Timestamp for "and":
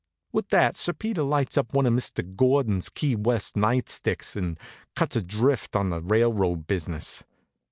4.35-4.59